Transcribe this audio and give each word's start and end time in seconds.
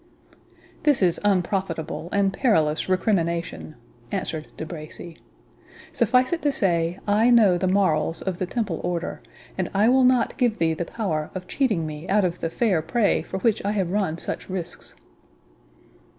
"This 0.81 1.03
is 1.03 1.19
unprofitable 1.23 2.09
and 2.11 2.33
perilous 2.33 2.89
recrimination," 2.89 3.75
answered 4.11 4.47
De 4.57 4.65
Bracy; 4.65 5.15
"suffice 5.93 6.33
it 6.33 6.41
to 6.41 6.51
say, 6.51 6.97
I 7.07 7.29
know 7.29 7.55
the 7.55 7.67
morals 7.67 8.23
of 8.23 8.39
the 8.39 8.47
Temple 8.47 8.81
Order, 8.83 9.21
and 9.59 9.69
I 9.75 9.89
will 9.89 10.03
not 10.03 10.37
give 10.37 10.57
thee 10.57 10.73
the 10.73 10.85
power 10.85 11.29
of 11.35 11.47
cheating 11.47 11.85
me 11.85 12.09
out 12.09 12.25
of 12.25 12.39
the 12.39 12.49
fair 12.49 12.81
prey 12.81 13.21
for 13.21 13.37
which 13.41 13.63
I 13.63 13.73
have 13.73 13.91
run 13.91 14.17
such 14.17 14.49
risks." 14.49 14.95